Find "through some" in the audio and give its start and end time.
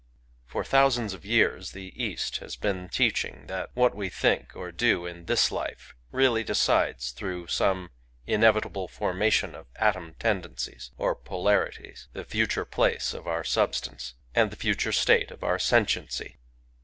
7.11-7.91